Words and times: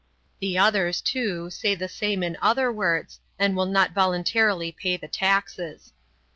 The 0.39 0.57
others, 0.57 0.99
too, 0.99 1.51
say 1.51 1.75
the 1.75 1.87
same 1.87 2.23
in 2.23 2.35
other 2.41 2.71
words, 2.71 3.19
and 3.37 3.55
will 3.55 3.67
not 3.67 3.91
voluntarily 3.91 4.71
pay 4.71 4.97
the 4.97 5.07
taxes. 5.07 5.93